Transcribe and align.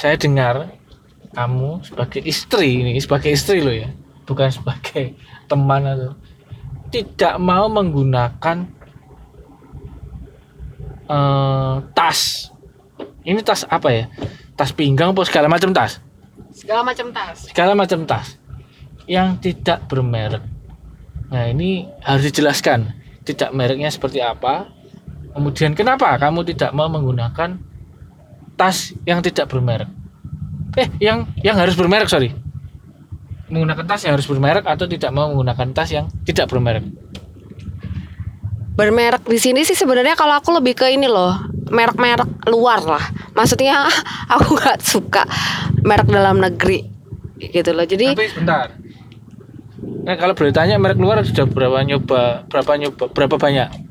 saya 0.00 0.16
dengar 0.16 0.72
kamu 1.36 1.84
sebagai 1.84 2.24
istri 2.24 2.80
ini 2.80 2.96
sebagai 2.96 3.30
istri 3.36 3.60
lo 3.60 3.70
ya 3.70 3.92
bukan 4.24 4.48
sebagai 4.48 5.14
teman 5.50 5.84
atau 5.84 6.16
tidak 6.90 7.38
mau 7.38 7.70
menggunakan 7.70 8.66
eh, 11.06 11.76
tas. 11.94 12.50
Ini 13.20 13.40
tas 13.46 13.62
apa 13.66 13.88
ya? 13.94 14.04
Tas 14.58 14.74
pinggang 14.74 15.14
apa 15.14 15.22
segala 15.26 15.46
macam 15.46 15.70
tas? 15.70 16.02
Segala 16.50 16.82
macam 16.82 17.14
tas. 17.14 17.46
Segala 17.46 17.72
macam 17.78 18.06
tas 18.06 18.38
yang 19.06 19.38
tidak 19.42 19.86
bermerek. 19.90 20.42
Nah 21.30 21.46
ini 21.50 21.86
harus 22.02 22.26
dijelaskan 22.30 22.94
tidak 23.22 23.50
mereknya 23.54 23.90
seperti 23.90 24.18
apa. 24.22 24.66
Kemudian 25.30 25.78
kenapa 25.78 26.10
kamu 26.18 26.42
tidak 26.42 26.74
mau 26.74 26.90
menggunakan 26.90 27.69
tas 28.60 28.92
yang 29.08 29.24
tidak 29.24 29.48
bermerek. 29.48 29.88
Eh 30.76 30.92
yang 31.00 31.24
yang 31.40 31.56
harus 31.56 31.72
bermerek 31.72 32.12
sorry. 32.12 32.36
Menggunakan 33.48 33.88
tas 33.88 34.04
yang 34.04 34.20
harus 34.20 34.28
bermerek 34.28 34.68
atau 34.68 34.84
tidak 34.84 35.08
mau 35.16 35.32
menggunakan 35.32 35.72
tas 35.72 35.88
yang 35.88 36.12
tidak 36.28 36.52
bermerek? 36.52 36.84
Bermerek 38.76 39.24
di 39.24 39.40
sini 39.40 39.64
sih 39.64 39.72
sebenarnya 39.72 40.12
kalau 40.12 40.36
aku 40.36 40.52
lebih 40.52 40.76
ke 40.76 40.92
ini 40.92 41.08
loh 41.08 41.40
merek-merek 41.72 42.52
luar 42.52 42.84
lah. 42.84 43.04
Maksudnya 43.32 43.88
aku 44.36 44.52
nggak 44.60 44.78
suka 44.84 45.24
merek 45.80 46.12
dalam 46.12 46.36
negeri 46.36 46.84
gitu 47.40 47.72
loh. 47.72 47.88
Jadi 47.88 48.12
tapi 48.12 48.28
sebentar. 48.28 48.76
Nah 50.04 50.14
kalau 50.20 50.36
boleh 50.36 50.52
tanya 50.52 50.76
merek 50.76 51.00
luar 51.00 51.24
sudah 51.24 51.48
berapa 51.48 51.80
nyoba 51.80 52.44
berapa 52.44 52.72
nyoba 52.76 53.08
berapa 53.08 53.36
banyak 53.40 53.89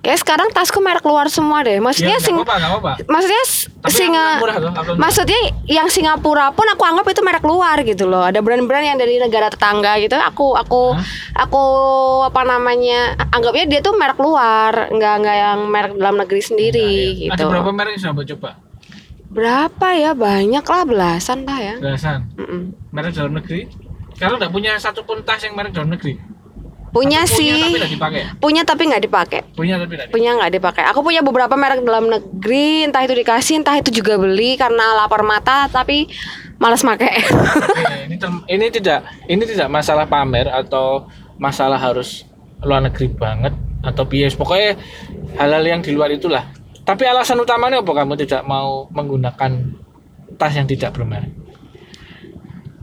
kayak 0.00 0.18
sekarang 0.18 0.48
tasku 0.48 0.78
merek 0.78 1.02
luar 1.02 1.28
semua 1.28 1.60
deh. 1.60 1.76
Maksudnya 1.76 2.16
Ya, 2.16 2.22
sing 2.22 2.32
apa-apa 2.34 2.56
nggak 2.56 2.70
apa-apa. 2.70 2.92
maksudnya 3.06 3.42
s- 3.42 3.68
Tapi 3.78 3.92
singa 3.94 4.12
yang 4.12 4.38
murah 4.38 4.56
loh, 4.58 4.72
apa- 4.72 4.96
maksudnya 4.98 5.40
yang 5.64 5.88
Singapura 5.88 6.46
pun 6.50 6.66
aku 6.66 6.82
anggap 6.82 7.06
itu 7.06 7.20
merek 7.20 7.40
luar 7.42 7.80
gitu 7.80 8.04
loh. 8.04 8.20
Ada 8.22 8.38
brand-brand 8.38 8.82
yang 8.82 8.96
dari 8.96 9.16
negara 9.16 9.48
tetangga 9.48 9.96
gitu. 9.98 10.16
Aku 10.16 10.52
aku 10.52 10.92
Hah? 10.92 11.04
aku 11.38 11.64
apa 12.22 12.40
namanya 12.42 13.00
anggapnya 13.28 13.64
dia 13.66 13.80
tuh 13.80 13.92
merek 13.94 14.16
luar. 14.16 14.88
Nggak 14.90 15.14
nggak 15.18 15.36
yang 15.38 15.58
merek 15.66 15.92
dalam 15.94 16.16
negeri 16.18 16.40
sendiri 16.40 16.80
Nah, 16.82 16.92
ya. 16.92 17.20
gitu. 17.22 17.32
Ada 17.34 17.44
berapa 17.46 17.70
merek 17.70 17.92
yang 17.94 18.12
coba 18.16 18.50
berapa 19.30 19.88
ya? 19.94 20.10
Banyak 20.12 20.64
lah 20.64 20.82
belasan 20.82 21.38
lah 21.44 21.58
ya. 21.58 21.74
Belasan? 21.78 22.26
Mm-mm. 22.34 22.62
merek 22.90 23.12
dalam 23.12 23.32
negeri? 23.32 23.68
Kalau 24.12 24.36
nggak 24.36 24.50
punya 24.50 24.76
satupun 24.76 25.22
tas 25.22 25.40
yang 25.40 25.54
merek 25.54 25.70
dalam 25.70 25.88
negeri 25.88 26.18
punya 26.90 27.22
Atau 27.24 27.38
sih. 27.38 27.50
punya 27.50 27.62
tapi 27.62 27.78
nggak 27.78 27.92
dipakai? 27.94 28.22
Punya 28.38 28.62
tapi 28.66 28.82
nggak 28.90 29.02
dipakai. 29.06 29.40
Punya 29.54 29.74
tapi 29.78 29.92
nggak 29.96 30.06
dipakai? 30.08 30.14
punya 30.14 30.30
nggak 30.36 30.52
dipakai. 30.58 30.82
Aku 30.90 31.00
punya 31.06 31.20
beberapa 31.22 31.54
merek 31.54 31.82
dalam 31.86 32.10
negeri 32.10 32.86
entah 32.86 33.02
itu 33.06 33.14
dikasih 33.14 33.62
entah 33.62 33.76
itu 33.78 33.90
juga 34.02 34.18
beli 34.18 34.58
karena 34.58 34.98
lapar 34.98 35.22
mata 35.22 35.70
tapi 35.70 36.10
malas 36.60 36.84
Oke, 36.84 37.08
ini 38.04 38.16
ini 38.52 38.66
tidak 38.68 39.06
ini 39.30 39.42
tidak 39.48 39.72
masalah 39.72 40.04
pamer 40.04 40.50
atau 40.52 41.08
masalah 41.40 41.80
harus 41.80 42.28
luar 42.60 42.84
negeri 42.84 43.08
banget 43.08 43.54
atau 43.80 44.04
bias. 44.04 44.36
Pokoknya 44.36 44.76
hal-hal 45.40 45.64
yang 45.64 45.80
di 45.80 45.96
luar 45.96 46.12
itulah. 46.12 46.44
Tapi 46.84 47.06
alasan 47.06 47.40
utamanya 47.40 47.80
apa 47.80 47.92
kamu 47.92 48.18
tidak 48.18 48.42
mau 48.44 48.90
menggunakan 48.92 49.52
tas 50.36 50.52
yang 50.52 50.66
tidak 50.68 50.92
bermerek? 50.92 51.30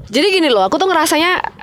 Jadi 0.08 0.28
gini 0.40 0.48
loh, 0.48 0.64
aku 0.64 0.80
tuh 0.80 0.88
ngerasanya 0.88 1.57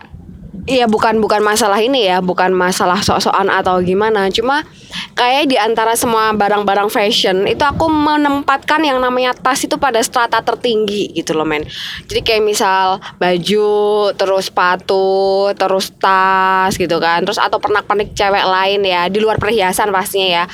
Iya 0.65 0.89
bukan 0.89 1.21
bukan 1.21 1.45
masalah 1.45 1.77
ini 1.77 2.09
ya, 2.09 2.25
bukan 2.25 2.49
masalah 2.57 3.05
sok-sokan 3.05 3.53
atau 3.53 3.85
gimana. 3.85 4.33
Cuma 4.33 4.65
kayak 5.13 5.53
di 5.53 5.61
antara 5.61 5.93
semua 5.93 6.33
barang-barang 6.33 6.89
fashion 6.89 7.45
itu 7.45 7.61
aku 7.61 7.85
menempatkan 7.93 8.81
yang 8.81 8.97
namanya 8.97 9.37
tas 9.37 9.61
itu 9.61 9.77
pada 9.77 10.01
strata 10.01 10.41
tertinggi 10.41 11.13
gitu 11.13 11.37
loh 11.37 11.45
men. 11.45 11.69
Jadi 12.09 12.21
kayak 12.25 12.41
misal 12.49 12.97
baju, 13.21 13.77
terus 14.17 14.49
sepatu, 14.49 15.53
terus 15.53 15.93
tas 16.01 16.73
gitu 16.81 16.97
kan. 16.97 17.21
Terus 17.29 17.37
atau 17.37 17.61
pernak-pernik 17.61 18.17
cewek 18.17 18.45
lain 18.49 18.81
ya 18.89 19.13
di 19.13 19.21
luar 19.21 19.37
perhiasan 19.37 19.93
pastinya 19.93 20.29
ya. 20.33 20.45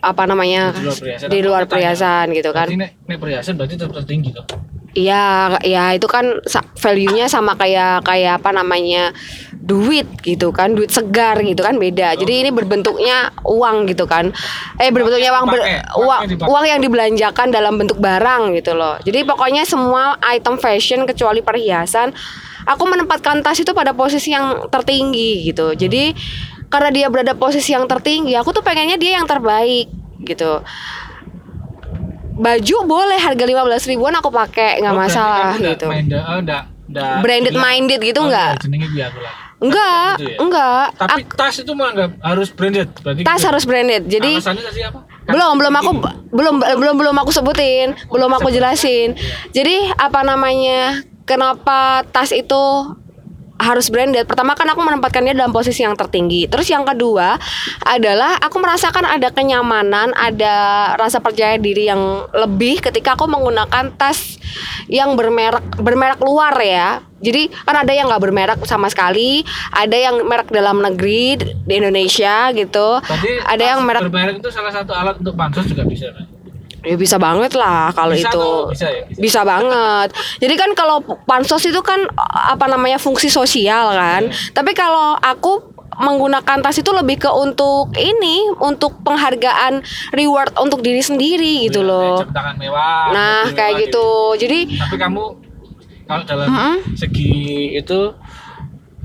Apa 0.00 0.24
namanya? 0.24 0.72
Di 0.72 0.80
luar 0.80 0.96
perhiasan. 0.96 1.28
Di 1.28 1.38
luar 1.44 1.62
tanya. 1.68 1.70
perhiasan 1.76 2.24
gitu 2.32 2.50
kan. 2.56 2.66
Nek 2.72 3.18
perhiasan 3.20 3.60
berarti 3.60 3.76
tertinggi 3.76 4.32
tuh 4.32 4.71
Iya, 4.92 5.56
ya 5.64 5.96
itu 5.96 6.04
kan 6.04 6.44
value-nya 6.76 7.24
sama 7.24 7.56
kayak 7.56 8.04
kayak 8.04 8.44
apa 8.44 8.52
namanya 8.52 9.16
duit 9.56 10.04
gitu 10.20 10.52
kan, 10.52 10.76
duit 10.76 10.92
segar 10.92 11.40
gitu 11.40 11.64
kan 11.64 11.80
beda. 11.80 12.12
Jadi 12.12 12.44
ini 12.44 12.50
berbentuknya 12.52 13.32
uang 13.40 13.88
gitu 13.88 14.04
kan. 14.04 14.28
Eh 14.76 14.92
berbentuknya 14.92 15.32
uang 15.32 15.46
ber- 15.48 15.64
uang 15.96 16.20
uang 16.44 16.64
yang 16.68 16.80
dibelanjakan 16.84 17.48
dalam 17.48 17.80
bentuk 17.80 17.96
barang 17.96 18.52
gitu 18.52 18.76
loh. 18.76 19.00
Jadi 19.00 19.24
pokoknya 19.24 19.64
semua 19.64 20.20
item 20.28 20.60
fashion 20.60 21.08
kecuali 21.08 21.40
perhiasan, 21.40 22.12
aku 22.68 22.84
menempatkan 22.84 23.40
tas 23.40 23.56
itu 23.56 23.72
pada 23.72 23.96
posisi 23.96 24.36
yang 24.36 24.68
tertinggi 24.68 25.40
gitu. 25.48 25.72
Jadi 25.72 26.12
karena 26.68 26.92
dia 26.92 27.06
berada 27.08 27.32
posisi 27.32 27.72
yang 27.72 27.88
tertinggi, 27.88 28.36
aku 28.36 28.52
tuh 28.52 28.60
pengennya 28.60 29.00
dia 29.00 29.16
yang 29.16 29.24
terbaik 29.24 29.88
gitu 30.22 30.62
baju 32.34 32.76
boleh 32.82 33.16
harga 33.16 33.44
15 33.44 33.60
ribuan 33.88 34.14
aku 34.14 34.28
pakai 34.28 34.80
nggak 34.80 34.90
Oh, 34.90 34.98
masalah 34.98 35.52
gitu 35.54 35.86
Main, 35.86 36.06
oh, 36.08 36.40
nggak, 36.40 36.62
nggak 36.88 37.14
Branded 37.20 37.52
bilang, 37.52 37.62
minded 37.62 38.00
gitu 38.02 38.18
oh, 38.18 38.26
nggak? 38.26 38.52
aku 38.56 38.68
lah. 39.18 39.34
enggak 39.58 40.10
Gitu 40.12 40.24
ya? 40.24 40.36
enggak 40.38 40.84
Tapi 40.96 41.20
Ak- 41.22 41.34
tas 41.34 41.54
itu 41.56 41.72
mah 41.72 41.88
nggak 41.90 42.10
harus 42.20 42.48
branded. 42.50 42.88
Berarti 42.96 43.20
tas 43.22 43.36
gitu. 43.36 43.48
harus 43.48 43.64
branded 43.64 44.02
jadi 44.06 44.32
Alasannya 44.36 44.64
tadi 44.64 44.80
apa? 44.82 45.00
belum 45.24 45.54
belum 45.54 45.74
aku 45.76 45.90
belum 46.30 46.54
belum 46.58 46.94
belum 46.96 47.16
aku 47.16 47.30
sebutin 47.30 47.94
belum 48.08 48.30
aku 48.32 48.48
jelasin 48.48 49.14
jadi 49.50 49.94
apa 49.94 50.20
namanya 50.22 50.98
kenapa 51.22 52.02
tas 52.04 52.30
itu 52.30 52.64
harus 53.62 53.86
branded. 53.88 54.26
Pertama 54.26 54.58
kan 54.58 54.66
aku 54.66 54.82
menempatkan 54.82 55.22
dia 55.22 55.38
dalam 55.38 55.54
posisi 55.54 55.86
yang 55.86 55.94
tertinggi. 55.94 56.50
Terus 56.50 56.66
yang 56.66 56.82
kedua 56.82 57.38
adalah 57.86 58.36
aku 58.42 58.58
merasakan 58.58 59.06
ada 59.06 59.30
kenyamanan, 59.30 60.10
ada 60.18 60.54
rasa 60.98 61.22
percaya 61.22 61.54
diri 61.56 61.86
yang 61.86 62.26
lebih 62.34 62.82
ketika 62.82 63.14
aku 63.14 63.30
menggunakan 63.30 63.94
tas 63.94 64.42
yang 64.90 65.14
bermerek 65.14 65.78
bermerek 65.78 66.20
luar 66.20 66.52
ya. 66.58 67.00
Jadi 67.22 67.54
kan 67.62 67.86
ada 67.86 67.92
yang 67.94 68.10
nggak 68.10 68.22
bermerek 68.22 68.60
sama 68.66 68.90
sekali, 68.90 69.46
ada 69.70 69.94
yang 69.94 70.26
merek 70.26 70.50
dalam 70.50 70.82
negeri 70.82 71.38
di 71.38 71.74
Indonesia 71.78 72.50
gitu. 72.50 72.98
Berarti 72.98 73.30
ada 73.46 73.62
yang 73.62 73.80
merek 73.86 74.10
bermerek 74.10 74.42
itu 74.42 74.50
salah 74.50 74.74
satu 74.74 74.90
alat 74.90 75.22
untuk 75.22 75.38
pansos 75.38 75.70
juga 75.70 75.86
bisa 75.86 76.10
kan? 76.10 76.31
Ya 76.82 76.98
bisa 76.98 77.14
banget 77.14 77.54
lah 77.54 77.90
kalau 77.90 78.10
Bisa 78.10 78.26
itu. 78.26 78.46
bisa 78.68 78.86
ya? 78.86 79.02
Bisa. 79.06 79.20
Bisa 79.22 79.40
banget. 79.42 80.08
Jadi 80.38 80.54
kan 80.54 80.70
kalau 80.74 80.98
pansos 81.22 81.62
itu 81.62 81.78
kan 81.78 82.02
apa 82.26 82.66
namanya 82.66 82.98
fungsi 82.98 83.30
sosial 83.30 83.94
kan. 83.94 84.26
Iya. 84.26 84.50
Tapi 84.50 84.74
kalau 84.74 85.14
aku 85.14 85.70
menggunakan 85.92 86.58
tas 86.58 86.74
itu 86.74 86.90
lebih 86.90 87.20
ke 87.20 87.30
untuk 87.30 87.94
ini, 87.94 88.50
untuk 88.58 88.98
penghargaan 89.02 89.84
reward 90.10 90.50
untuk 90.56 90.80
diri 90.80 90.98
sendiri 90.98 91.68
gitu 91.68 91.80
Kayak 91.80 91.92
loh. 91.92 92.16
jam 92.18 92.32
tangan 92.32 92.56
mewah. 92.56 93.04
Nah, 93.12 93.40
mobil 93.44 93.54
kayak 93.54 93.70
mewah 93.70 93.82
gitu. 93.86 94.06
Jadi 94.40 94.58
Tapi 94.74 94.96
kamu 94.96 95.24
kalau 96.02 96.24
dalam 96.26 96.46
Mm-mm. 96.48 96.76
segi 96.92 97.32
itu 97.72 98.00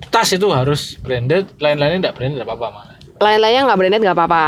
tas 0.07 0.29
itu 0.31 0.47
harus 0.49 0.97
branded, 0.97 1.53
lain-lainnya 1.57 2.09
enggak 2.09 2.15
branded 2.15 2.41
enggak 2.41 2.49
apa-apa 2.49 2.67
malah. 2.73 2.96
Lain-lainnya 3.17 3.67
nggak 3.67 3.77
branded 3.77 4.01
nggak 4.01 4.17
apa-apa. 4.17 4.45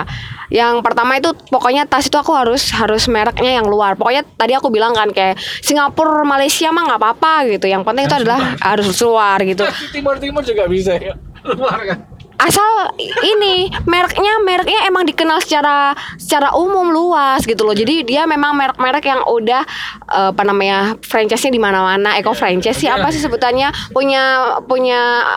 Yang 0.49 0.81
pertama 0.81 1.13
itu 1.21 1.29
pokoknya 1.53 1.85
tas 1.85 2.09
itu 2.09 2.17
aku 2.17 2.33
harus 2.33 2.73
harus 2.73 3.05
mereknya 3.05 3.61
yang 3.61 3.69
luar. 3.69 3.93
Pokoknya 3.93 4.25
tadi 4.25 4.57
aku 4.57 4.73
bilang 4.73 4.97
kan 4.97 5.13
kayak 5.13 5.37
Singapura, 5.61 6.25
Malaysia 6.25 6.73
mah 6.73 6.89
nggak 6.89 6.99
apa-apa 7.01 7.33
gitu. 7.53 7.69
Yang 7.69 7.85
penting 7.85 8.03
itu 8.09 8.15
adalah 8.17 8.57
harus 8.57 8.97
luar 9.01 9.37
gitu. 9.45 9.63
Timur-timur 9.95 10.41
juga 10.41 10.65
bisa 10.65 10.97
ya. 10.97 11.13
Luar 11.45 11.79
kan. 11.85 11.99
asal 12.39 12.95
ini 13.19 13.67
mereknya 13.83 14.39
mereknya 14.47 14.87
emang 14.87 15.03
dikenal 15.03 15.43
secara 15.43 15.91
secara 16.15 16.55
umum 16.55 16.87
luas 16.87 17.43
gitu 17.43 17.67
loh 17.67 17.75
jadi 17.75 18.07
dia 18.07 18.23
memang 18.23 18.55
merek-merek 18.55 19.03
yang 19.03 19.27
udah 19.27 19.67
eh, 20.07 20.31
apa 20.31 20.43
namanya 20.47 20.95
franchise-nya 21.03 21.51
di 21.51 21.59
mana-mana 21.59 22.15
eco 22.15 22.31
franchise 22.31 22.79
sih 22.79 22.87
apa 22.87 23.11
sih 23.11 23.19
sebutannya 23.19 23.91
punya 23.91 24.55
punya 24.63 25.27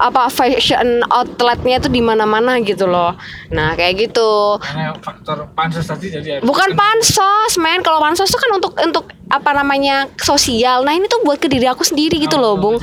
apa 0.00 0.28
fashion 0.28 1.02
outletnya 1.04 1.76
itu 1.76 1.88
di 1.88 1.98
mana-mana 1.98 2.56
gitu 2.58 2.84
loh. 2.84 3.18
Nah 3.48 3.72
kayak 3.72 3.94
gitu. 4.00 4.56
Karena 4.56 4.94
faktor 4.96 5.50
pansos 5.52 5.84
tadi 5.84 6.08
jadi 6.08 6.38
bukan 6.40 6.70
kan- 6.70 6.78
pansos 6.78 7.52
men. 7.56 7.80
Kalau 7.80 7.98
pansos 7.98 8.26
itu 8.26 8.36
kan 8.36 8.50
untuk 8.52 8.72
untuk 8.74 9.04
apa 9.28 9.50
namanya 9.52 10.08
sosial. 10.16 10.80
Nah 10.80 10.92
ini 10.92 11.04
tuh 11.04 11.20
buat 11.20 11.36
ke 11.36 11.46
diri 11.46 11.66
aku 11.66 11.82
sendiri 11.82 12.16
gitu 12.16 12.34
Oh, 12.34 12.40
loh 12.40 12.54
bung. 12.56 12.76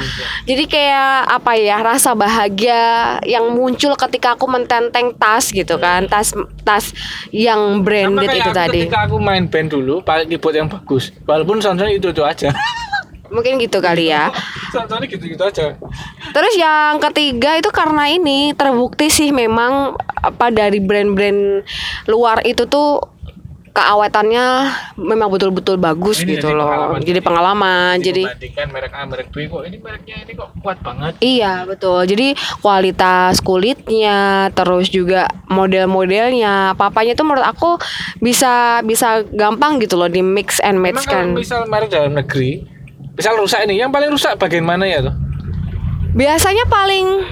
jadi 0.44 0.64
kayak 0.66 1.10
apa 1.32 1.52
ya 1.56 1.80
rasa 1.80 2.14
bahagia 2.14 2.82
yang 3.24 3.50
muncul 3.50 3.96
ketika 3.96 4.36
aku 4.36 4.46
mententeng 4.46 5.16
tas 5.16 5.50
gitu 5.50 5.76
kan. 5.78 6.06
Tas 6.06 6.36
tas 6.62 6.94
yang 7.32 7.80
Sama 7.80 7.84
branded 7.84 8.28
kayak 8.28 8.38
itu 8.38 8.52
aku 8.52 8.60
tadi. 8.60 8.80
Ketika 8.84 9.02
aku 9.04 9.18
main 9.18 9.46
band 9.46 9.70
dulu, 9.70 10.00
pakai 10.00 10.28
keyboard 10.28 10.56
yang 10.56 10.68
bagus. 10.68 11.10
Walaupun 11.24 11.58
soundnya 11.58 11.90
itu 11.90 12.08
itu 12.08 12.22
aja. 12.22 12.54
mungkin 13.26 13.58
gitu 13.58 13.82
kali 13.82 14.08
ya. 14.08 14.30
Soundnya 14.72 15.02
gitu-gitu 15.04 15.42
aja. 15.42 15.74
Terus 16.36 16.54
yang 16.54 17.00
ketiga 17.00 17.56
itu 17.56 17.72
karena 17.72 18.12
ini 18.12 18.52
terbukti 18.52 19.08
sih 19.08 19.32
memang 19.32 19.96
apa 20.20 20.52
dari 20.52 20.84
brand-brand 20.84 21.64
luar 22.06 22.44
itu 22.44 22.68
tuh 22.68 23.00
keawetannya 23.72 24.72
memang 24.96 25.28
betul-betul 25.28 25.76
bagus 25.76 26.24
Ini 26.24 26.36
gitu 26.36 26.48
jadi 26.48 26.56
loh. 26.56 26.64
pengalaman 26.66 26.96
Jadi 26.98 27.08
jadi- 27.12 27.24
pengalaman. 27.24 27.94
Jadi 28.00 28.24
Dibandingkan 28.24 28.68
merek 28.72 28.92
A, 28.92 29.02
merek 29.04 29.28
B 29.30 29.36
kok 29.46 29.64
ini 29.64 29.78
mereknya 29.78 30.16
ini 30.24 30.32
kok 30.34 30.50
kuat 30.60 30.80
banget. 30.80 31.14
Iya 31.20 31.54
betul. 31.64 32.00
Jadi 32.04 32.28
kualitas 32.60 33.40
kulitnya, 33.40 34.20
terus 34.52 34.88
juga 34.88 35.28
model-modelnya, 35.46 36.76
papanya 36.76 37.14
tuh 37.14 37.28
menurut 37.28 37.44
aku 37.44 37.76
bisa 38.20 38.80
bisa 38.82 39.28
gampang 39.30 39.76
gitu 39.78 39.96
loh 39.96 40.08
di 40.08 40.20
mix 40.20 40.60
and 40.60 40.80
match 40.80 41.04
kan. 41.04 41.36
misal 41.36 41.68
merek 41.68 41.92
dalam 41.92 42.16
negeri, 42.16 42.64
misal 43.12 43.36
rusak 43.36 43.60
ini, 43.64 43.76
yang 43.76 43.92
paling 43.92 44.08
rusak 44.08 44.36
bagian 44.36 44.64
mana 44.64 44.84
ya 44.84 45.04
tuh? 45.04 45.16
Biasanya 46.16 46.64
paling 46.66 47.28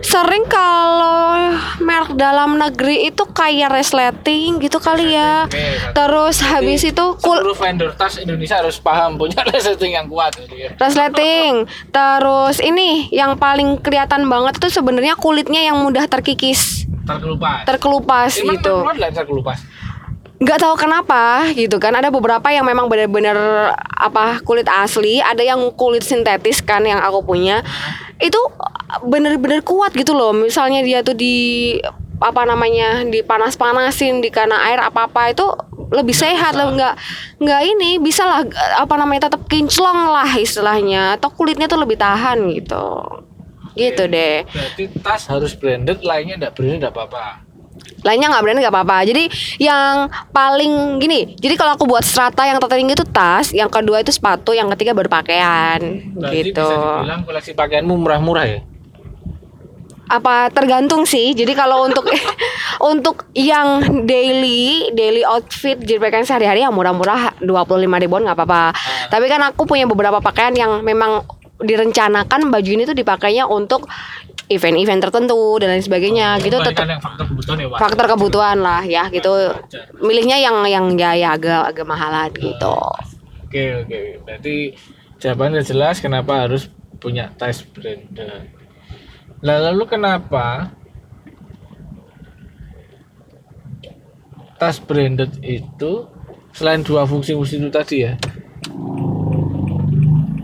sering 0.00 0.44
kalau 0.44 1.52
merek 1.80 2.12
dalam 2.14 2.56
negeri 2.56 3.08
itu 3.08 3.24
kayak 3.26 3.68
resleting 3.68 4.60
gitu 4.60 4.76
kali 4.76 5.12
ya. 5.12 5.44
Terus 5.92 6.40
habis 6.40 6.84
itu 6.84 7.04
kul 7.20 7.36
Seluruh 7.36 7.56
vendor 7.56 7.92
tas 7.92 8.16
Indonesia 8.16 8.60
harus 8.60 8.76
paham 8.76 9.16
punya 9.16 9.40
setting 9.64 9.92
yang 9.92 10.08
kuat 10.08 10.36
gitu 10.36 10.56
ya. 10.56 10.72
resleting. 10.76 11.64
Terus 11.88 12.60
ini 12.60 13.08
yang 13.10 13.36
paling 13.36 13.80
kelihatan 13.80 14.24
banget 14.24 14.56
itu 14.56 14.68
sebenarnya 14.70 15.16
kulitnya 15.16 15.60
yang 15.60 15.80
mudah 15.80 16.04
terkikis, 16.04 16.84
Terkelupas. 17.04 17.64
terkelupas 17.64 18.30
Emang 18.40 18.56
gitu. 18.56 18.74
terkelupas? 19.12 19.60
nggak 20.34 20.60
tahu 20.60 20.74
kenapa 20.76 21.46
gitu 21.54 21.78
kan 21.78 21.94
ada 21.94 22.12
beberapa 22.12 22.44
yang 22.52 22.66
memang 22.66 22.84
benar-benar 22.84 23.38
apa 23.88 24.42
kulit 24.44 24.66
asli 24.66 25.22
ada 25.22 25.40
yang 25.40 25.56
kulit 25.72 26.04
sintetis 26.04 26.60
kan 26.60 26.84
yang 26.84 27.00
aku 27.00 27.24
punya 27.24 27.62
itu 28.22 28.40
bener-bener 29.06 29.62
kuat 29.62 29.94
gitu 29.94 30.14
loh. 30.14 30.34
Misalnya 30.34 30.82
dia 30.82 31.02
tuh 31.02 31.14
di 31.14 31.78
apa 32.22 32.46
namanya 32.46 33.02
dipanas-panasin 33.04 34.22
di 34.22 34.30
karena 34.30 34.62
air 34.70 34.80
apa 34.80 35.10
apa 35.10 35.34
itu 35.34 35.44
lebih 35.92 36.14
sehat 36.16 36.56
lah. 36.56 36.72
nggak 36.72 36.94
nggak 37.42 37.60
ini 37.76 37.98
bisa 38.00 38.24
lah 38.24 38.40
apa 38.78 38.94
namanya 38.96 39.28
tetap 39.30 39.44
kinclong 39.46 40.10
lah 40.10 40.30
istilahnya. 40.34 41.20
Atau 41.20 41.30
kulitnya 41.34 41.68
tuh 41.68 41.82
lebih 41.82 42.00
tahan 42.00 42.42
gitu. 42.54 43.02
Gitu 43.74 44.06
deh. 44.06 44.46
Berarti 44.48 44.82
tas 45.02 45.26
harus 45.26 45.52
branded, 45.58 46.00
lainnya 46.06 46.38
nggak 46.38 46.54
branded 46.54 46.78
nggak 46.86 46.94
apa-apa. 46.94 47.43
Lainnya 48.04 48.28
nggak 48.30 48.42
berani 48.44 48.58
nggak 48.60 48.74
apa-apa. 48.74 48.98
Jadi 49.08 49.22
yang 49.58 50.12
paling 50.30 51.00
gini 51.00 51.34
jadi 51.40 51.54
kalau 51.56 51.74
aku 51.74 51.84
buat 51.88 52.04
strata 52.04 52.44
yang 52.44 52.60
tertinggi 52.60 52.94
itu 52.94 53.06
tas 53.08 53.50
yang 53.50 53.72
kedua 53.72 54.04
itu 54.04 54.12
sepatu 54.12 54.52
yang 54.52 54.68
ketiga 54.76 54.92
baru 54.92 55.08
pakaian. 55.08 55.80
Berarti 56.14 56.52
gitu. 56.52 56.60
bisa 56.62 56.74
dibilang 56.76 57.20
koleksi 57.24 57.52
pakaianmu 57.56 57.94
murah-murah 57.96 58.46
ya? 58.46 58.60
apa 60.04 60.52
tergantung 60.52 61.08
sih. 61.08 61.32
Jadi 61.32 61.52
kalau 61.56 61.88
untuk 61.88 62.04
untuk 62.92 63.28
yang 63.32 64.04
daily 64.04 64.92
daily 64.92 65.22
outfit 65.24 65.80
jadi 65.80 65.98
pakaian 66.00 66.26
sehari-hari 66.26 66.62
yang 66.64 66.74
murah-murah 66.74 67.40
25 67.40 68.02
ribuan 68.04 68.22
nggak 68.26 68.38
apa-apa. 68.38 68.62
Tapi 69.08 69.26
kan 69.30 69.40
aku 69.48 69.64
punya 69.64 69.88
beberapa 69.88 70.20
pakaian 70.20 70.54
yang 70.54 70.84
memang 70.84 71.24
direncanakan 71.62 72.50
baju 72.50 72.70
ini 72.70 72.82
tuh 72.84 72.96
dipakainya 72.98 73.46
untuk 73.46 73.86
event-event 74.54 75.02
tertentu 75.02 75.58
dan 75.58 75.74
lain 75.74 75.84
sebagainya 75.84 76.38
gitu 76.40 76.56
Kebanyakan 76.62 76.70
tetap 76.72 76.86
yang 76.88 77.02
faktor 77.02 77.24
kebutuhan 77.26 77.56
ya, 77.58 77.66
faktor 77.74 78.06
kebutuhan 78.06 78.56
lah 78.62 78.82
ya 78.86 79.04
gitu 79.10 79.32
milihnya 79.98 80.38
yang 80.38 80.62
yang 80.64 80.86
ya, 80.94 81.12
ya 81.18 81.28
agak 81.34 81.74
agak 81.74 81.86
mahalan 81.86 82.30
gitu 82.38 82.78
Oke, 83.54 83.86
oke. 83.86 84.00
Berarti 84.26 84.74
jawabannya 85.22 85.62
jelas 85.62 86.02
kenapa 86.02 86.42
harus 86.42 86.66
punya 86.98 87.30
tas 87.38 87.62
branded. 87.62 88.50
Lah 89.46 89.70
lalu 89.70 89.86
kenapa 89.86 90.74
tas 94.58 94.82
branded 94.82 95.38
itu 95.38 96.10
selain 96.50 96.82
dua 96.82 97.06
fungsi-fungsi 97.06 97.62
itu 97.62 97.70
tadi 97.70 98.10
ya? 98.10 98.18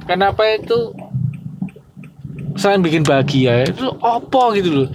Kenapa 0.06 0.46
itu 0.54 0.94
selain 2.60 2.84
bikin 2.84 3.00
bahagia 3.00 3.64
itu 3.64 3.88
apa 4.04 4.42
gitu 4.60 4.84
loh? 4.84 4.88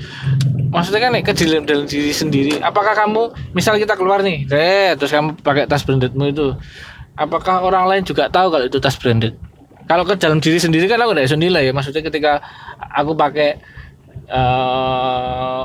Maksudnya 0.69 1.01
kan 1.01 1.11
ke 1.25 1.33
dalam, 1.33 1.65
dalam 1.65 1.85
diri 1.89 2.13
sendiri. 2.13 2.61
Apakah 2.61 2.93
kamu 2.93 3.33
misal 3.57 3.81
kita 3.81 3.97
keluar 3.97 4.21
nih, 4.21 4.45
deh, 4.45 4.93
terus 4.99 5.09
kamu 5.09 5.41
pakai 5.41 5.65
tas 5.65 5.81
brandedmu 5.81 6.29
itu, 6.29 6.53
apakah 7.17 7.65
orang 7.65 7.89
lain 7.89 8.03
juga 8.05 8.29
tahu 8.29 8.53
kalau 8.53 8.65
itu 8.69 8.77
tas 8.77 8.93
branded? 8.99 9.33
Kalau 9.85 10.05
ke 10.05 10.17
dalam 10.17 10.41
diri 10.41 10.57
sendiri 10.61 10.85
kan 10.85 11.01
aku 11.01 11.13
nggak 11.13 11.25
bisa 11.29 11.37
nilai 11.37 11.69
ya. 11.69 11.73
Maksudnya 11.73 12.01
ketika 12.05 12.41
aku 12.77 13.13
pakai 13.17 13.57
eh 14.25 15.63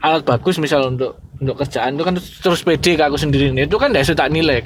alat 0.00 0.22
bagus 0.24 0.56
misal 0.58 0.90
untuk 0.90 1.20
untuk 1.38 1.56
kerjaan 1.60 1.94
itu 1.94 2.02
kan 2.02 2.14
terus 2.16 2.60
pede 2.64 2.96
ke 2.96 3.04
aku 3.04 3.16
sendiri 3.20 3.52
itu 3.52 3.76
kan 3.78 3.92
nggak 3.92 4.02
bisa 4.02 4.16
tak 4.16 4.32
nilai 4.32 4.64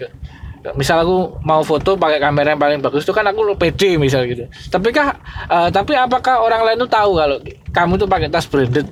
misal 0.72 0.96
aku 0.98 1.16
mau 1.40 1.60
foto 1.60 1.92
pakai 1.94 2.16
kamera 2.16 2.52
yang 2.52 2.58
paling 2.58 2.80
bagus 2.80 3.04
itu 3.04 3.12
kan 3.12 3.20
aku 3.22 3.52
pede 3.54 3.94
misal 3.94 4.24
gitu. 4.24 4.44
Tapi 4.66 4.88
kah 4.90 5.12
eh, 5.46 5.68
tapi 5.68 5.92
apakah 5.92 6.40
orang 6.40 6.64
lain 6.64 6.80
tuh 6.80 6.90
tahu 6.90 7.10
kalau 7.14 7.36
kamu 7.70 7.92
tuh 7.96 8.06
pakai 8.06 8.28
tas 8.28 8.44
branded? 8.44 8.88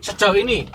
Sejauh 0.00 0.34
ini 0.34 0.66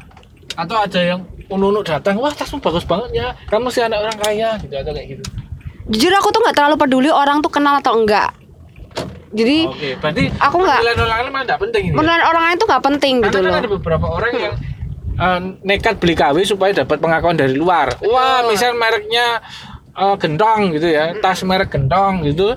atau 0.52 0.76
ada 0.78 1.00
yang 1.00 1.20
unuk 1.48 1.84
datang 1.84 2.16
wah 2.16 2.30
tasmu 2.30 2.60
bagus 2.60 2.84
banget 2.84 3.12
ya 3.14 3.28
kamu 3.46 3.68
sih 3.68 3.80
anak 3.80 4.00
orang 4.02 4.18
kaya 4.18 4.50
gitu 4.58 4.72
atau 4.74 4.92
kayak 4.92 5.08
gitu. 5.10 5.24
Jujur 5.90 6.12
aku 6.14 6.30
tuh 6.30 6.40
nggak 6.40 6.56
terlalu 6.56 6.76
peduli 6.78 7.10
orang 7.10 7.40
tuh 7.40 7.50
kenal 7.50 7.76
atau 7.76 7.96
enggak. 7.98 8.32
Jadi 9.32 9.64
oke 9.64 9.90
berarti 9.98 10.24
Aku 10.42 10.60
nggak- 10.60 10.84
penilaian 10.84 11.00
orang 11.02 11.18
lain 11.26 11.46
nggak 11.46 11.62
penting 11.62 11.82
ini 11.82 11.92
ya? 11.92 11.98
menurut 11.98 12.24
orang 12.26 12.44
lain 12.46 12.58
tuh 12.58 12.68
nggak 12.68 12.84
penting 12.86 13.14
Karena 13.18 13.26
gitu 13.26 13.38
kan 13.38 13.48
loh. 13.50 13.60
ada 13.60 13.70
beberapa 13.70 14.06
orang 14.10 14.32
yang 14.34 14.54
eh, 15.14 15.40
nekat 15.62 15.96
beli 15.98 16.14
KW 16.14 16.36
supaya 16.44 16.72
dapat 16.74 16.98
pengakuan 16.98 17.36
dari 17.36 17.54
luar. 17.54 17.96
Wah, 18.02 18.44
misal 18.44 18.74
mereknya 18.74 19.40
eh, 19.94 20.16
gendong 20.18 20.72
gitu 20.72 20.88
ya, 20.88 21.16
tas 21.18 21.42
merek 21.42 21.70
gendong 21.70 22.24
gitu. 22.24 22.56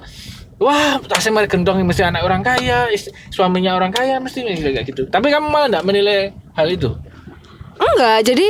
Wah, 0.56 1.02
tasnya 1.02 1.34
merek 1.34 1.50
gendong 1.50 1.76
ini 1.76 1.86
mesti 1.86 2.02
anak 2.02 2.22
orang 2.22 2.40
kaya, 2.40 2.86
suaminya 3.28 3.74
orang 3.74 3.90
kaya 3.90 4.16
mesti 4.18 4.42
kayak 4.44 4.86
gitu. 4.86 5.04
Tapi 5.06 5.28
kamu 5.28 5.48
malah 5.48 5.66
nggak 5.68 5.84
menilai 5.84 6.30
hal 6.52 6.68
itu. 6.68 6.94
enggak 7.74 8.22
jadi 8.24 8.48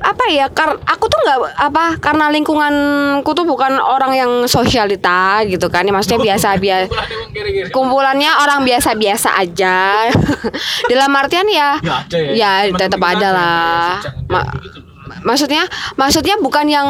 apa 0.00 0.24
ya 0.28 0.48
kar 0.48 0.76
aku 0.78 1.08
tuh 1.08 1.18
nggak 1.18 1.38
apa 1.58 1.84
karena 1.96 2.28
lingkunganku 2.28 3.26
tuh 3.26 3.44
bukan 3.44 3.76
orang 3.76 4.12
yang 4.12 4.32
sosialita 4.44 5.40
gitu 5.44 5.68
kan 5.68 5.84
ya 5.84 5.92
maksudnya 5.92 6.20
biasa 6.22 6.56
biasa 6.56 6.88
emang 6.88 7.30
kira-kira. 7.30 7.68
kumpulannya 7.68 8.32
orang 8.34 8.60
biasa-biasa 8.62 9.36
aja 9.36 10.08
dalam 10.92 11.12
artian 11.12 11.44
ya 11.46 11.76
Ya 11.80 11.94
ada 12.00 12.16
ya. 12.16 12.32
ya 12.32 12.72
tetap 12.72 12.96
ada 12.98 13.28
lah 13.28 13.88
jangan 14.00 14.24
Ma- 14.28 14.48
gitu. 14.58 14.78
maksudnya 15.20 15.62
maksudnya 15.96 16.36
bukan 16.38 16.64
yang 16.64 16.88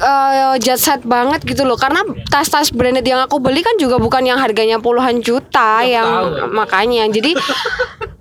eh, 0.00 0.54
jet 0.58 0.76
set 0.76 1.02
banget 1.02 1.42
gitu 1.42 1.62
loh 1.62 1.74
karena 1.74 2.00
tas-tas 2.26 2.70
branded 2.70 3.02
yang 3.02 3.20
aku 3.20 3.36
beli 3.36 3.60
kan 3.60 3.74
juga 3.76 3.96
bukan 3.96 4.22
yang 4.22 4.36
harganya 4.36 4.76
puluhan 4.76 5.18
juta 5.18 5.80
Ya, 5.80 6.00
yang 6.00 6.08
tahu, 6.08 6.28
ya. 6.30 6.44
makanya 6.48 7.02
jadi 7.08 7.32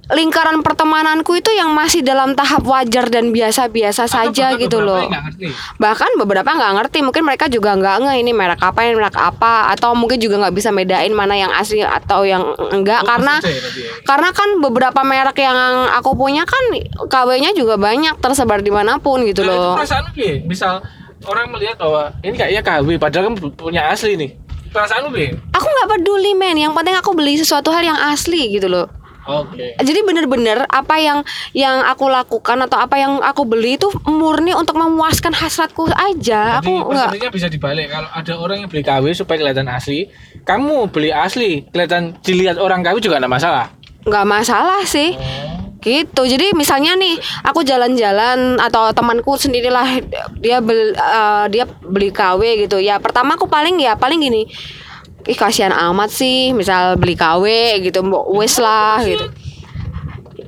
lingkaran 0.09 0.63
pertemananku 0.63 1.35
itu 1.35 1.51
yang 1.51 1.67
masih 1.69 1.99
dalam 1.99 2.31
tahap 2.31 2.63
wajar 2.63 3.11
dan 3.11 3.29
biasa-biasa 3.29 4.07
saja 4.07 4.55
gitu 4.55 4.79
loh 4.79 4.95
yang 4.97 5.11
nggak 5.11 5.23
ngerti. 5.27 5.45
bahkan 5.75 6.07
beberapa 6.15 6.47
nggak 6.47 6.73
ngerti 6.75 6.97
mungkin 7.01 7.23
mereka 7.23 7.45
juga 7.47 7.75
nggak 7.75 7.97
nge 8.01 8.13
ini 8.17 8.31
merek 8.31 8.61
apa 8.61 8.79
ini 8.81 8.95
merek 8.95 9.13
apa 9.13 9.67
atau 9.69 9.91
mungkin 9.93 10.15
juga 10.15 10.39
nggak 10.39 10.55
bisa 10.55 10.71
bedain 10.71 11.11
mana 11.11 11.35
yang 11.35 11.51
asli 11.51 11.83
atau 11.83 12.23
yang 12.23 12.39
enggak 12.71 13.03
Oh, 13.03 13.07
karena 13.09 13.35
ya 13.43 13.51
ya. 13.51 13.91
karena 14.01 14.29
kan 14.31 14.49
beberapa 14.57 15.01
merek 15.03 15.37
yang 15.37 15.59
aku 15.91 16.15
punya 16.15 16.47
kan 16.47 16.63
KW-nya 17.03 17.51
juga 17.51 17.75
banyak 17.75 18.15
tersebar 18.17 18.63
di 18.63 18.71
mana 18.71 18.97
pun 18.97 19.21
gitu 19.21 19.43
Nah, 19.43 19.51
itu 19.51 19.59
loh. 19.59 19.75
perasaanmu 19.75 20.09
piye? 20.13 20.39
Misal 20.41 20.79
orang 21.27 21.51
melihat 21.51 21.75
bahwa 21.77 22.15
ini 22.23 22.35
kayaknya 22.35 22.63
KW 22.63 22.87
padahal 22.97 23.23
kan 23.31 23.35
punya 23.53 23.91
asli 23.91 24.15
nih. 24.15 24.31
Perasaanmu 24.67 25.09
piye? 25.15 25.31
Aku 25.55 25.67
nggak 25.67 25.89
peduli 25.95 26.35
men, 26.35 26.59
yang 26.59 26.75
penting 26.75 26.95
aku 26.95 27.15
beli 27.15 27.39
sesuatu 27.39 27.71
hal 27.71 27.83
yang 27.83 27.99
asli 28.11 28.51
gitu 28.51 28.67
loh. 28.67 28.87
Oke. 29.27 29.75
Jadi 29.75 29.99
bener-bener 30.07 30.63
apa 30.71 31.03
yang 31.03 31.19
yang 31.51 31.83
aku 31.83 32.07
lakukan 32.07 32.63
atau 32.63 32.79
apa 32.79 32.95
yang 32.95 33.19
aku 33.19 33.43
beli 33.43 33.75
itu 33.75 33.91
murni 34.07 34.55
untuk 34.55 34.79
memuaskan 34.79 35.35
hasratku 35.35 35.83
aja. 35.91 36.63
Jadi 36.63 36.71
Aku 36.71 36.95
nggak 36.95 37.35
bisa 37.35 37.51
dibalik. 37.51 37.91
Kalau 37.91 38.07
ada 38.07 38.33
orang 38.39 38.63
yang 38.63 38.69
beli 38.71 38.87
KW 38.87 39.11
supaya 39.11 39.35
kelihatan 39.43 39.67
asli, 39.67 40.07
kamu 40.47 40.87
beli 40.87 41.11
asli, 41.11 41.67
kelihatan 41.75 42.15
dilihat 42.23 42.55
orang 42.55 42.87
KW 42.87 43.03
juga 43.03 43.19
enggak 43.19 43.35
masalah. 43.35 43.67
nggak 44.07 44.23
masalah 44.23 44.81
sih. 44.87 45.19
Gitu. 45.87 46.27
Jadi 46.27 46.51
misalnya 46.51 46.99
nih 46.99 47.15
aku 47.47 47.63
jalan-jalan 47.63 48.59
atau 48.59 48.91
temanku 48.91 49.39
sendirilah 49.39 50.03
dia 50.35 50.59
beli 50.59 50.91
dia 51.47 51.63
beli 51.87 52.11
KW 52.11 52.67
gitu. 52.67 52.83
Ya 52.83 52.99
pertama 52.99 53.39
aku 53.39 53.47
paling 53.47 53.79
ya 53.79 53.95
paling 53.95 54.19
gini 54.19 54.43
ih 55.27 55.35
kasihan 55.35 55.75
amat 55.91 56.07
sih 56.07 56.55
misal 56.55 56.95
beli 56.95 57.15
KW 57.15 57.43
gitu 57.83 57.99
wes 58.31 58.55
lah 58.63 59.03
gitu 59.03 59.27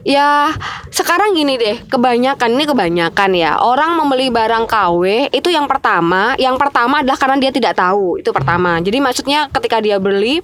ya 0.10 0.50
sekarang 0.90 1.38
gini 1.38 1.62
deh 1.62 1.86
kebanyakan 1.86 2.58
ini 2.58 2.66
kebanyakan 2.66 3.30
ya 3.38 3.62
orang 3.62 3.94
membeli 3.94 4.34
barang 4.34 4.66
KW 4.66 5.30
itu 5.30 5.54
yang 5.54 5.70
pertama 5.70 6.34
yang 6.42 6.58
pertama 6.58 7.06
adalah 7.06 7.22
karena 7.22 7.38
dia 7.38 7.54
tidak 7.54 7.78
tahu 7.78 8.18
itu 8.18 8.34
pertama. 8.34 8.82
Jadi 8.82 8.98
maksudnya 8.98 9.46
ketika 9.54 9.78
dia 9.78 10.02
beli 10.02 10.42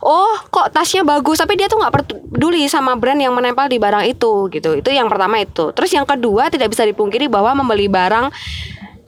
oh 0.00 0.40
kok 0.48 0.72
tasnya 0.72 1.04
bagus 1.04 1.36
tapi 1.36 1.60
dia 1.60 1.68
tuh 1.68 1.84
nggak 1.84 1.92
peduli 1.92 2.64
sama 2.64 2.96
brand 2.96 3.20
yang 3.20 3.36
menempel 3.36 3.68
di 3.68 3.76
barang 3.76 4.08
itu 4.08 4.48
gitu. 4.48 4.80
Itu 4.80 4.88
yang 4.88 5.12
pertama 5.12 5.36
itu. 5.44 5.68
Terus 5.76 5.92
yang 5.92 6.08
kedua 6.08 6.48
tidak 6.48 6.72
bisa 6.72 6.88
dipungkiri 6.88 7.28
bahwa 7.28 7.52
membeli 7.60 7.92
barang 7.92 8.32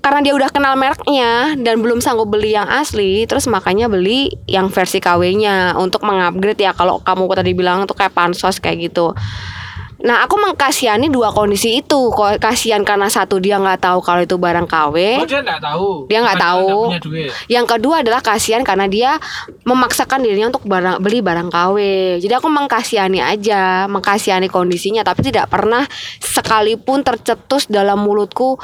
karena 0.05 0.23
dia 0.23 0.39
udah 0.39 0.55
kenal 0.55 0.79
mereknya 0.79 1.59
dan 1.59 1.83
belum 1.83 1.99
sanggup 1.99 2.31
beli 2.31 2.55
yang 2.55 2.71
asli, 2.71 3.27
terus 3.27 3.51
makanya 3.51 3.91
beli 3.91 4.31
yang 4.47 4.71
versi 4.71 5.03
KW-nya 5.03 5.75
untuk 5.75 6.07
mengupgrade 6.07 6.63
ya 6.63 6.71
kalau 6.79 7.03
kamu 7.03 7.27
tadi 7.35 7.59
bilang 7.59 7.91
tuh 7.91 7.99
kayak 7.99 8.15
pansos 8.15 8.63
kayak 8.63 8.87
gitu. 8.87 9.11
Nah, 10.07 10.23
aku 10.23 10.39
mengkasihani 10.39 11.11
dua 11.11 11.35
kondisi 11.35 11.83
itu. 11.83 12.15
Kasihan 12.39 12.87
karena 12.87 13.11
satu 13.11 13.43
dia 13.43 13.59
nggak 13.59 13.83
tahu 13.83 13.99
kalau 13.99 14.23
itu 14.23 14.39
barang 14.39 14.71
KW. 14.71 14.97
Oh 15.19 15.27
dia 15.27 15.43
nggak 15.43 15.59
tahu. 15.59 15.89
Dia 16.07 16.19
nggak 16.23 16.39
tahu. 16.39 16.63
nggak 16.63 16.87
punya 16.87 17.01
duit. 17.03 17.31
Yang 17.51 17.67
kedua 17.75 17.95
adalah 18.07 18.23
kasihan 18.23 18.63
karena 18.63 18.87
dia 18.87 19.19
memaksakan 19.67 20.23
dirinya 20.23 20.55
untuk 20.55 20.63
barang, 20.63 21.03
beli 21.03 21.19
barang 21.19 21.51
KW. 21.51 21.77
Jadi 22.23 22.33
aku 22.33 22.47
mengkasihani 22.47 23.19
aja, 23.19 23.91
mengkasihani 23.91 24.47
kondisinya, 24.47 25.03
tapi 25.03 25.27
tidak 25.27 25.51
pernah 25.51 25.83
sekalipun 26.23 27.03
tercetus 27.03 27.67
dalam 27.67 27.99
mulutku 27.99 28.63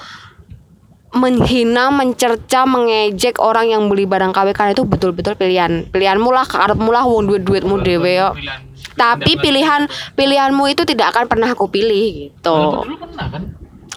menghina, 1.12 1.92
mencerca, 1.92 2.64
mengejek 2.64 3.36
orang 3.36 3.68
yang 3.68 3.82
beli 3.92 4.08
barang 4.08 4.32
KW 4.32 4.56
karena 4.56 4.72
itu 4.72 4.88
betul-betul 4.88 5.36
pilihan. 5.36 5.84
Pilihanmu 5.90 6.30
lah, 6.32 6.48
karepmu 6.48 6.88
lah, 6.88 7.04
wong 7.04 7.28
duit-duitmu 7.28 7.84
dhewe 7.84 8.16
yo. 8.16 8.32
Pilihan- 8.32 8.71
Tapi 8.94 9.38
pilihan 9.40 9.88
pilihanmu 10.14 10.64
itu 10.72 10.82
tidak 10.84 11.16
akan 11.16 11.24
pernah 11.28 11.48
aku 11.52 11.68
pilih 11.68 12.28
gitu. 12.28 12.58
Dulu 12.84 12.96
pernah 12.98 13.26
kan? 13.28 13.42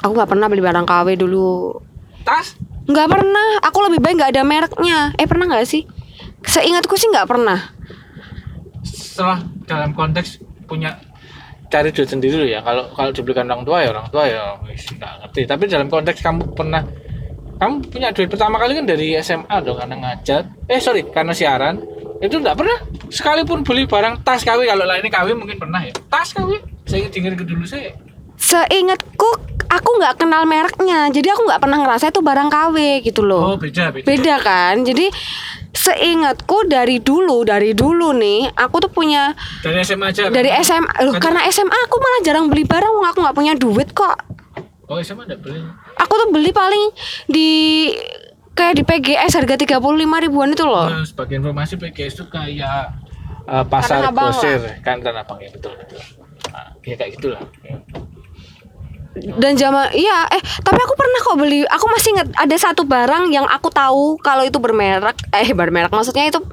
Aku 0.06 0.12
nggak 0.14 0.30
pernah 0.30 0.48
beli 0.52 0.62
barang 0.62 0.86
KW 0.86 1.08
dulu. 1.18 1.80
Tas? 2.22 2.58
Nggak 2.86 3.08
pernah. 3.10 3.48
Aku 3.66 3.78
lebih 3.86 4.00
baik 4.02 4.16
nggak 4.22 4.32
ada 4.38 4.44
mereknya. 4.46 5.00
Eh 5.18 5.26
pernah 5.26 5.50
nggak 5.50 5.66
sih? 5.66 5.84
Seingatku 6.46 6.94
sih 6.96 7.10
nggak 7.10 7.26
pernah. 7.26 7.74
Setelah 8.86 9.42
dalam 9.66 9.98
konteks 9.98 10.44
punya 10.70 11.02
cari 11.74 11.90
duit 11.90 12.06
sendiri 12.06 12.38
dulu 12.38 12.48
ya. 12.48 12.62
Kalau 12.62 12.94
kalau 12.94 13.12
dibelikan 13.12 13.50
orang 13.50 13.66
tua 13.66 13.78
ya 13.82 13.90
orang 13.90 14.08
tua 14.14 14.24
ya 14.30 14.42
nggak 14.62 15.14
ngerti. 15.26 15.42
Tapi 15.50 15.64
dalam 15.66 15.88
konteks 15.90 16.20
kamu 16.22 16.54
pernah 16.54 16.86
kamu 17.56 17.88
punya 17.88 18.12
duit 18.12 18.30
pertama 18.30 18.60
kali 18.60 18.76
kan 18.78 18.86
dari 18.86 19.18
SMA 19.20 19.56
dong 19.66 19.78
karena 19.82 19.96
ngajar. 19.98 20.42
Eh 20.70 20.78
sorry 20.78 21.02
karena 21.10 21.34
siaran 21.34 21.82
itu 22.24 22.36
nggak 22.40 22.56
pernah 22.56 22.78
sekalipun 23.12 23.64
beli 23.64 23.84
barang 23.84 24.24
tas 24.24 24.42
KW 24.42 24.64
kalau 24.64 24.86
lainnya 24.88 25.12
KW 25.12 25.36
mungkin 25.36 25.60
pernah 25.60 25.84
ya 25.84 25.92
tas 26.08 26.32
KW 26.32 26.64
saya 26.88 27.08
ingat 27.08 27.44
dulu 27.44 27.66
saya 27.68 27.92
Seingatku 28.36 29.30
aku 29.72 29.90
nggak 29.96 30.20
kenal 30.20 30.44
mereknya. 30.44 31.08
Jadi 31.08 31.32
aku 31.32 31.48
nggak 31.48 31.62
pernah 31.64 31.80
ngerasa 31.82 32.12
itu 32.12 32.20
barang 32.20 32.52
KW 32.52 32.76
gitu 33.00 33.24
oh 33.24 33.56
loh. 33.56 33.56
beda 33.56 33.96
beda 33.96 34.06
Beda 34.06 34.36
kan? 34.44 34.84
Jadi 34.84 35.08
seingatku 35.76 36.66
dari 36.72 37.04
dulu 37.04 37.44
dari 37.44 37.76
dulu 37.76 38.16
nih 38.16 38.48
aku 38.56 38.80
tuh 38.80 38.92
punya 38.92 39.36
dari 39.60 39.84
SMA 39.84 40.08
aja 40.08 40.32
dari 40.32 40.48
kan? 40.48 40.64
SMA 40.64 40.94
loh 41.04 41.14
Kan- 41.20 41.36
karena 41.36 41.42
SMA 41.52 41.78
aku 41.86 41.96
malah 42.00 42.22
jarang 42.24 42.48
beli 42.48 42.64
barang 42.64 42.96
aku 43.12 43.20
nggak 43.20 43.36
punya 43.36 43.54
duit 43.60 43.92
kok 43.92 44.16
oh 44.88 44.98
SMA 45.04 45.28
nggak 45.28 45.42
beli 45.44 45.60
aku 46.00 46.14
tuh 46.16 46.30
beli 46.32 46.56
paling 46.56 46.84
di 47.28 47.52
kayak 48.66 48.82
di 48.82 48.84
PGS 48.84 49.38
harga 49.38 49.56
35 49.62 49.78
ribuan 50.26 50.50
itu 50.50 50.66
loh. 50.66 50.90
Eh, 50.90 51.06
sebagai 51.06 51.38
informasi 51.38 51.78
PGS 51.78 52.14
itu 52.18 52.26
kayak 52.26 52.98
eh, 53.46 53.66
pasar 53.70 54.10
grosir 54.10 54.82
kan 54.82 54.98
tanah 54.98 55.22
abang 55.22 55.38
ya 55.38 55.54
betul 55.54 55.78
betul. 55.78 56.02
Nah, 56.50 56.74
ya 56.82 56.96
kayak 56.98 57.12
gitulah. 57.14 57.42
Dan 59.16 59.56
zaman 59.56 59.96
iya 59.96 60.28
eh 60.28 60.42
tapi 60.60 60.76
aku 60.76 60.94
pernah 60.98 61.20
kok 61.24 61.38
beli 61.40 61.64
aku 61.64 61.86
masih 61.88 62.10
inget 62.20 62.28
ada 62.36 62.56
satu 62.60 62.84
barang 62.84 63.32
yang 63.32 63.48
aku 63.48 63.72
tahu 63.72 64.20
kalau 64.20 64.44
itu 64.44 64.60
bermerek 64.60 65.16
eh 65.32 65.56
bermerek 65.56 65.88
maksudnya 65.88 66.28
itu 66.28 66.44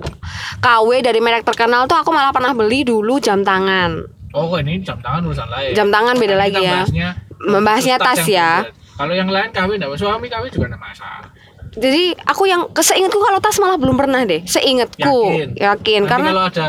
KW 0.62 1.02
dari 1.02 1.18
merek 1.18 1.42
terkenal 1.42 1.90
tuh 1.90 1.98
aku 1.98 2.14
malah 2.14 2.30
pernah 2.30 2.54
beli 2.54 2.86
dulu 2.86 3.18
jam 3.18 3.42
tangan. 3.42 4.06
Oh 4.30 4.52
ini 4.60 4.78
jam 4.78 5.00
tangan 5.02 5.26
urusan 5.26 5.48
lain? 5.50 5.74
Jam 5.74 5.90
tangan 5.90 6.14
beda 6.14 6.38
Karena 6.38 6.44
lagi 6.44 6.60
ya. 6.62 6.72
bahasnya 6.76 7.08
Membahasnya 7.42 7.96
tas 7.98 8.22
ya. 8.22 8.50
kalau 8.94 9.10
yang 9.16 9.26
lain 9.26 9.50
kawin 9.50 9.82
enggak 9.82 9.98
suami 9.98 10.30
kawin 10.30 10.52
juga 10.52 10.70
enggak 10.70 10.82
masalah 10.86 11.26
jadi 11.72 12.12
aku 12.28 12.44
yang 12.44 12.68
seingatku 12.68 13.16
kalau 13.16 13.40
tas 13.40 13.56
malah 13.56 13.80
belum 13.80 13.96
pernah 13.96 14.20
deh. 14.28 14.44
Seingatku. 14.44 15.16
Yakin? 15.32 15.48
Yakin 15.56 16.00
Nanti 16.04 16.12
karena 16.12 16.28
kalau 16.28 16.44
ada 16.44 16.68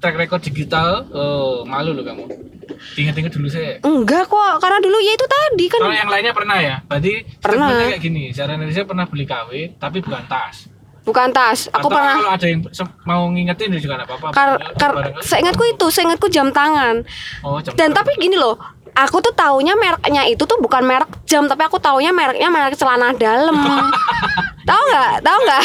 track 0.00 0.16
record 0.16 0.42
digital 0.42 0.88
oh 1.12 1.62
malu 1.68 1.92
loh 1.92 2.04
kamu. 2.04 2.24
Ingat-ingat 2.96 3.32
dulu 3.36 3.48
saya 3.52 3.76
enggak 3.84 4.24
kok 4.32 4.52
karena 4.64 4.78
dulu 4.80 4.96
ya 5.04 5.12
itu 5.12 5.26
tadi 5.28 5.64
kan. 5.68 5.80
Kalau 5.84 5.96
yang 5.96 6.10
lainnya 6.10 6.32
pernah 6.32 6.56
ya? 6.56 6.76
Berarti 6.88 7.12
Pernah. 7.36 7.68
kayak 7.92 8.00
gini 8.00 8.22
secara 8.32 8.56
Indonesia 8.56 8.82
pernah 8.88 9.04
beli 9.04 9.24
KW 9.28 9.50
tapi 9.76 9.98
bukan 10.00 10.24
tas. 10.24 10.56
Bukan 11.04 11.28
tas. 11.36 11.68
Aku 11.76 11.88
Atau 11.88 11.90
pernah 11.92 12.16
kalau 12.16 12.32
ada 12.32 12.46
yang 12.48 12.60
mau 13.04 13.28
ngingetin 13.28 13.76
juga 13.76 14.00
enggak 14.00 14.08
apa-apa 14.08 14.26
kar, 14.32 14.50
kar, 14.80 14.92
seingatku 15.20 15.64
itu 15.68 15.86
seingatku 15.92 16.32
jam 16.32 16.48
tangan. 16.48 17.04
Oh 17.44 17.60
jam 17.60 17.76
dan 17.76 17.92
tangan. 17.92 17.96
tapi 18.00 18.10
gini 18.16 18.40
loh 18.40 18.56
aku 18.94 19.22
tuh 19.22 19.32
taunya 19.34 19.74
mereknya 19.78 20.26
itu 20.26 20.42
tuh 20.44 20.58
bukan 20.58 20.82
merek 20.82 21.10
jam 21.26 21.46
tapi 21.46 21.62
aku 21.66 21.78
taunya 21.78 22.10
mereknya 22.10 22.48
merek 22.50 22.74
celana 22.76 23.14
dalam 23.14 23.54
tahu 24.62 24.82
nggak 24.86 25.12
tahu 25.20 25.38
nggak 25.40 25.62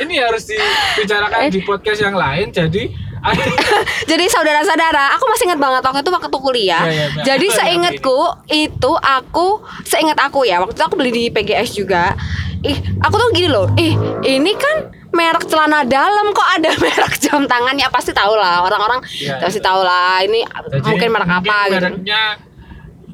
ini 0.00 0.14
harus, 0.18 0.42
dibicarakan 0.44 1.38
Eh. 1.40 1.50
di 1.50 1.60
podcast 1.60 2.00
yang 2.00 2.14
lain 2.14 2.48
jadi 2.48 2.82
jadi 4.10 4.24
saudara-saudara 4.26 5.14
aku 5.14 5.24
masih 5.24 5.46
ingat 5.46 5.60
banget 5.60 5.80
waktu 5.80 6.00
itu 6.00 6.10
waktu 6.10 6.28
kuliah 6.34 6.82
Iya, 6.82 6.90
iya, 6.90 7.06
Mbak. 7.08 7.22
jadi 7.22 7.46
seingatku 7.54 8.18
itu 8.50 8.90
aku 8.96 9.46
seingat 9.82 10.18
aku 10.18 10.42
ya 10.42 10.58
waktu 10.58 10.74
itu 10.74 10.82
aku 10.82 10.96
beli 10.96 11.10
di 11.12 11.24
PGS 11.28 11.70
juga 11.72 12.18
ih 12.60 12.74
aku 12.98 13.14
tuh 13.14 13.30
gini 13.30 13.46
loh 13.46 13.70
ih 13.76 13.94
ini 14.24 14.52
kan 14.52 14.76
merek 15.12 15.46
celana 15.46 15.84
dalam 15.84 16.32
kok 16.32 16.48
ada 16.50 16.74
merek 16.82 17.14
jam 17.16 17.46
tangan 17.46 17.76
ya 17.76 17.86
pasti 17.88 18.10
tahu 18.10 18.34
lah 18.34 18.64
orang-orang 18.64 18.98
Iya, 19.06 19.38
pasti 19.38 19.58
iya. 19.58 19.66
tahu 19.66 19.80
lah 19.80 20.18
ini 20.20 20.40
Jadi 20.42 20.82
mungkin 20.82 21.08
merek 21.12 21.30
apa 21.30 21.56
gitu 21.68 21.78
mereknya 21.78 22.22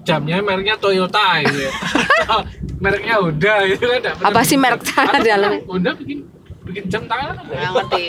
jamnya 0.00 0.40
mereknya 0.40 0.76
Toyota 0.80 1.44
gitu 1.44 1.58
ya. 1.58 1.72
mereknya 2.78 3.14
Honda 3.16 3.54
gitu 3.66 3.84
kan 3.84 4.00
Apa 4.24 4.40
sih 4.42 4.54
merek 4.54 4.82
Atau 4.84 5.20
dalam? 5.20 5.58
Honda 5.64 5.90
bikin 5.92 6.24
bikin 6.62 6.84
jam 6.86 7.02
tangan 7.04 7.32
kan 7.32 7.44
Nggak 7.44 7.70
ngerti. 7.72 8.04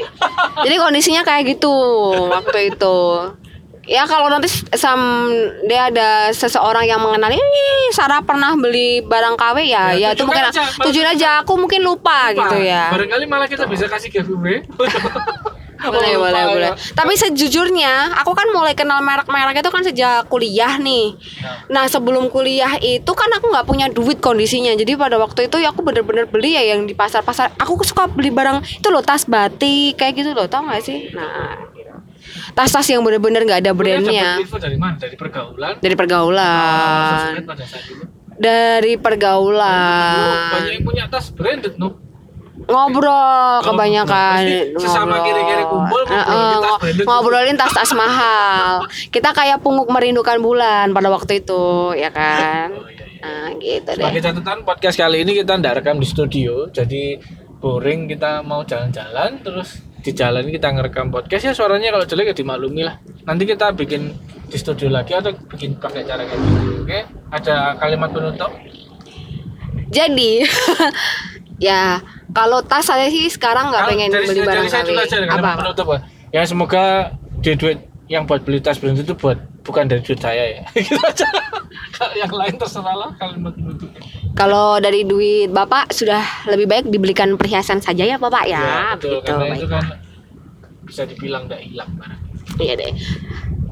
Jadi 0.62 0.76
kondisinya 0.78 1.22
kayak 1.24 1.44
gitu 1.50 1.74
waktu 2.28 2.60
itu. 2.70 2.98
Ya 3.84 4.06
kalau 4.06 4.30
nanti 4.30 4.46
sam 4.78 5.02
dia 5.66 5.90
ada 5.90 6.30
seseorang 6.30 6.86
yang 6.86 7.02
mengenali, 7.02 7.34
"Ih, 7.34 7.90
Sarah 7.90 8.22
pernah 8.22 8.54
beli 8.54 9.02
barang 9.02 9.34
KW 9.34 9.58
ya, 9.64 9.98
Ya, 9.98 9.98
ya, 9.98 10.08
itu 10.14 10.30
mungkin 10.30 10.46
aja, 10.46 10.62
tujuan 10.78 11.08
aja 11.10 11.42
aku 11.42 11.58
mungkin 11.58 11.82
lupa, 11.82 12.30
Lupa. 12.30 12.54
gitu 12.54 12.58
ya. 12.62 12.94
barangkali 12.94 13.26
malah 13.26 13.50
kita 13.50 13.66
bisa 13.66 13.90
kasih 13.90 14.14
giveaway 14.14 14.62
Boleh, 15.80 16.12
Lupa 16.20 16.28
boleh, 16.28 16.44
ya. 16.44 16.48
boleh. 16.52 16.70
Tapi 16.92 17.14
sejujurnya, 17.16 18.20
aku 18.20 18.36
kan 18.36 18.52
mulai 18.52 18.76
kenal 18.76 19.00
merek-merek 19.00 19.64
itu 19.64 19.72
kan 19.72 19.84
sejak 19.88 20.28
kuliah 20.28 20.76
nih. 20.76 21.16
Nah 21.72 21.88
sebelum 21.88 22.28
kuliah 22.28 22.76
itu 22.84 23.12
kan 23.16 23.32
aku 23.32 23.48
nggak 23.48 23.64
punya 23.64 23.88
duit 23.88 24.20
kondisinya. 24.20 24.76
Jadi 24.76 25.00
pada 25.00 25.16
waktu 25.16 25.48
itu 25.48 25.56
ya 25.64 25.72
aku 25.72 25.80
bener-bener 25.80 26.28
beli 26.28 26.60
ya 26.60 26.76
yang 26.76 26.84
di 26.84 26.92
pasar-pasar. 26.92 27.56
Aku 27.56 27.80
suka 27.88 28.12
beli 28.12 28.28
barang 28.28 28.60
itu 28.84 28.88
loh 28.92 29.00
tas 29.00 29.24
batik 29.24 29.96
kayak 29.96 30.20
gitu 30.20 30.36
loh, 30.36 30.52
tau 30.52 30.68
gak 30.68 30.84
sih? 30.84 31.16
Nah 31.16 31.70
tas-tas 32.54 32.86
yang 32.92 33.02
bener-bener 33.02 33.42
nggak 33.48 33.62
ada 33.66 33.72
brandnya 33.74 34.38
info 34.42 34.60
dari 34.60 34.78
mana 34.78 35.00
dari 35.00 35.16
pergaulan 35.16 35.80
dari 35.80 35.94
Ah, 35.96 36.00
pergaulan, 36.00 37.32
itu 37.40 37.94
dari 38.40 38.94
pergaulan 39.00 40.52
banyak 40.54 40.74
yang 40.80 40.86
punya 40.86 41.04
tas 41.08 41.32
branded 41.34 41.76
no 41.80 42.09
ngobrol 42.70 43.60
kebanyakan 43.62 44.40
Pasti 44.40 44.58
sesama 44.78 45.20
kiri-kiri 45.20 45.66
kumpul 45.66 46.02
Heeh, 46.06 46.54
ngobrolin 46.56 46.96
tas 46.96 47.06
ngobrolin 47.06 47.58
tas-tas 47.58 47.92
mahal 47.94 48.86
kita 49.10 49.34
kayak 49.34 49.60
punguk 49.60 49.90
merindukan 49.90 50.38
bulan 50.38 50.94
pada 50.94 51.10
waktu 51.10 51.42
itu 51.42 51.66
ya 51.94 52.10
kan 52.10 52.70
Oh, 52.72 52.86
iya, 52.86 53.06
iya. 53.10 53.20
nah 53.20 53.48
gitu 53.58 53.90
deh 53.90 54.00
Sebagai 54.00 54.22
catatan 54.24 54.58
podcast 54.64 54.96
kali 54.96 55.18
ini 55.22 55.36
kita 55.36 55.58
ndak 55.58 55.84
rekam 55.84 55.98
di 55.98 56.08
studio, 56.08 56.70
jadi 56.70 57.20
boring 57.58 58.08
kita 58.08 58.40
mau 58.42 58.64
jalan-jalan 58.64 59.44
terus 59.44 59.82
di 60.00 60.16
jalan 60.16 60.48
kita 60.48 60.72
ngerekam 60.72 61.12
podcast 61.12 61.44
ya 61.44 61.52
suaranya 61.52 61.92
kalau 61.92 62.08
jelek 62.08 62.32
ya 62.32 62.36
dimaklumi 62.38 62.88
lah. 62.88 62.96
Nanti 63.28 63.44
kita 63.44 63.76
bikin 63.76 64.16
di 64.48 64.56
studio 64.56 64.88
lagi 64.88 65.12
atau 65.12 65.36
bikin 65.36 65.76
pakai 65.76 66.08
cara 66.08 66.24
kayak 66.24 66.40
gitu. 66.40 66.88
Oke, 66.88 67.00
ada 67.30 67.76
kalimat 67.76 68.08
penutup. 68.08 68.48
jadi 69.90 70.48
ya 71.60 72.00
kalau 72.32 72.64
tas 72.64 72.88
saya 72.88 73.12
sih 73.12 73.28
sekarang 73.28 73.70
nggak 73.70 73.84
pengen 73.88 74.10
dari, 74.10 74.26
beli 74.26 74.42
dari 74.42 74.48
barang 74.48 74.68
saya 74.72 74.84
kali 74.84 74.90
dulu 74.96 75.02
aja 75.04 75.18
apa 75.28 75.52
penutup 75.60 75.88
ya. 75.92 76.00
Ya 76.30 76.42
semoga 76.46 76.84
duit-duit 77.42 77.90
yang 78.10 78.26
buat 78.26 78.42
beli 78.46 78.62
tas 78.64 78.78
brand 78.78 78.98
itu 78.98 79.14
buat 79.14 79.38
bukan 79.66 79.86
dari 79.86 80.02
duit 80.02 80.18
saya 80.22 80.62
ya. 80.62 80.64
gitu 80.78 80.98
aja. 80.98 81.28
Yang 82.16 82.34
lain 82.34 82.56
terserah 82.56 82.96
lah 82.96 83.12
kalau 84.40 84.80
dari 84.80 85.04
duit 85.04 85.52
bapak 85.52 85.92
sudah 85.92 86.24
lebih 86.48 86.70
baik 86.70 86.86
dibelikan 86.88 87.36
perhiasan 87.36 87.84
saja 87.84 88.08
ya 88.08 88.16
bapak 88.16 88.48
ya, 88.48 88.96
betul 88.96 89.20
begitu 89.20 89.28
karena 89.28 89.46
itu 89.52 89.68
baiklah. 89.68 89.84
kan 89.84 89.86
bisa 90.88 91.02
dibilang 91.06 91.44
tidak 91.52 91.62
hilang 91.68 91.92
barang. 92.00 92.22
Iya 92.58 92.74
deh. 92.80 92.94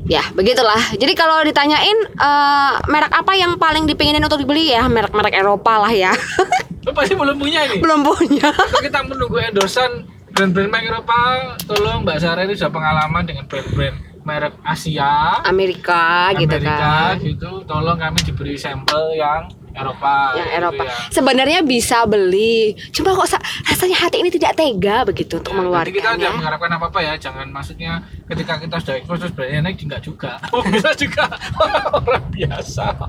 Ya, 0.07 0.23
begitulah. 0.31 0.79
Jadi 0.95 1.13
kalau 1.13 1.43
ditanyain 1.43 1.97
eh, 2.15 2.73
merek 2.87 3.11
apa 3.11 3.33
yang 3.35 3.59
paling 3.59 3.83
dipinginin 3.83 4.23
untuk 4.23 4.39
dibeli 4.39 4.71
ya 4.71 4.87
merek-merek 4.87 5.35
Eropa 5.35 5.83
lah 5.83 5.91
ya. 5.91 6.15
Lu 6.87 6.95
pasti 6.95 7.13
belum 7.19 7.35
punya 7.35 7.67
ini. 7.67 7.83
Belum 7.83 8.07
punya. 8.07 8.49
Kita 8.79 9.03
menunggu 9.03 9.35
endorsan 9.43 10.07
brand-brand 10.31 10.71
merek 10.71 10.87
Eropa, 10.95 11.19
tolong 11.67 12.07
Mbak 12.07 12.17
Sarah 12.23 12.47
ini 12.47 12.55
sudah 12.55 12.71
pengalaman 12.71 13.23
dengan 13.27 13.43
brand-brand 13.51 13.97
merek 14.27 14.59
Asia, 14.63 15.39
Amerika, 15.47 16.35
gitu 16.35 16.51
Amerika 16.51 17.15
kan. 17.15 17.23
gitu. 17.23 17.51
Tolong 17.63 17.95
kami 17.95 18.19
diberi 18.27 18.55
sampel 18.59 19.15
yang 19.15 19.47
Eropa 19.77 20.13
yang 20.33 20.47
gitu 20.47 20.57
Eropa. 20.57 20.83
ya. 20.83 20.93
Sebenarnya 21.09 21.59
bisa 21.61 21.97
beli, 22.03 22.57
cuma 22.89 23.13
kok 23.13 23.27
sa- 23.27 23.41
rasanya 23.63 23.97
hati 23.99 24.17
ini 24.17 24.29
tidak 24.29 24.53
tega 24.53 25.03
begitu 25.03 25.37
untuk 25.37 25.49
Ya, 25.49 25.57
Nanti 25.57 25.91
kita 25.91 26.01
jangan 26.03 26.17
mengeluarkannya. 26.17 26.29
mengharapkan 26.33 26.71
apa 26.73 26.85
apa 26.87 26.99
ya, 26.99 27.13
jangan 27.15 27.47
maksudnya 27.47 27.91
ketika 28.25 28.53
kita 28.57 28.75
sudah 28.77 28.95
ekspos 28.95 29.17
terus 29.19 29.33
bayarnya 29.33 29.61
naik 29.63 29.79
enggak 29.79 30.01
juga. 30.01 30.31
Oh, 30.51 30.63
bisa 30.63 30.89
juga 30.93 31.29
orang 31.97 32.25
biasa. 32.29 32.85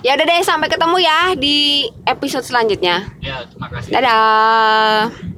Ya 0.00 0.16
udah 0.16 0.24
deh, 0.24 0.40
sampai 0.40 0.68
ketemu 0.68 0.96
ya 0.98 1.18
di 1.34 1.58
episode 2.04 2.40
selanjutnya. 2.42 3.04
ya, 3.20 3.44
terima 3.44 3.68
kasih. 3.68 3.90
Dadah. 3.92 5.29